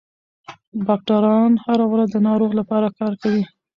[0.87, 3.43] ډاکټران هره ورځ د ناروغ لپاره کار کوي.